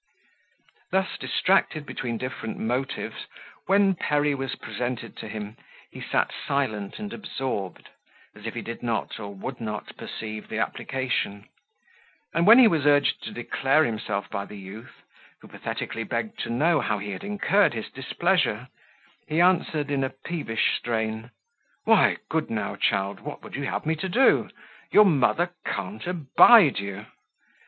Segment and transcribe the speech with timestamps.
[0.89, 3.27] Thus distracted between different motives,
[3.67, 5.57] when Perry was presented to him,
[5.91, 7.87] he sat silent and absorbed,
[8.35, 11.47] as if he did not or would not perceive the application;
[12.33, 15.03] and when he was urged to declare himself by the youth,
[15.39, 18.69] who pathetically begged to know how he had incurred his displeasure,
[19.27, 21.29] he answered, in a peevish strain,
[21.85, 24.49] "Why, good now, child, what would you have me to do?
[24.89, 27.05] your mother can't abide you."